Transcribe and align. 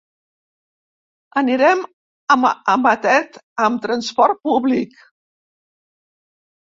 Anirem 1.41 1.83
a 2.75 2.77
Matet 2.85 3.37
amb 3.67 3.85
transport 3.87 4.43
públic. 4.49 4.97